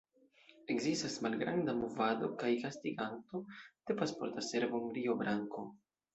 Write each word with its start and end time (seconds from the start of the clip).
Ekzistas 0.75 1.17
malgranda 1.25 1.75
movado 1.81 2.31
kaj 2.39 2.49
gastiganto 2.65 3.43
de 3.93 3.99
Pasporta 4.01 4.47
Servo 4.49 4.83
en 4.83 4.91
Rio 4.99 5.19
Branco. 5.23 5.69